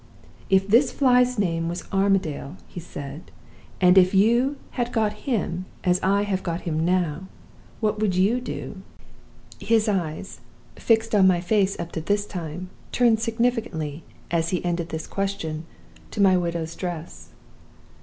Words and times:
"'If 0.49 0.67
this 0.67 0.91
fly's 0.91 1.37
name 1.37 1.69
was 1.69 1.83
Armadale,' 1.93 2.57
he 2.67 2.79
said, 2.79 3.29
'and 3.79 3.99
if 3.99 4.15
you 4.15 4.55
had 4.71 4.91
got 4.91 5.13
him 5.29 5.65
as 5.83 5.99
I 6.01 6.23
have 6.23 6.41
got 6.41 6.61
him 6.61 6.83
now, 6.83 7.27
what 7.81 7.99
would 7.99 8.15
you 8.15 8.41
do?' 8.41 8.81
"His 9.59 9.87
eyes, 9.87 10.39
fixed 10.75 11.13
on 11.13 11.27
my 11.27 11.39
face 11.39 11.77
up 11.79 11.91
to 11.91 12.01
this 12.01 12.25
time, 12.25 12.71
turned 12.91 13.19
significantly, 13.19 14.03
as 14.31 14.49
he 14.49 14.65
ended 14.65 14.89
this 14.89 15.05
question, 15.05 15.65
to 16.09 16.19
my 16.19 16.35
widow's 16.35 16.75
dress. 16.75 17.29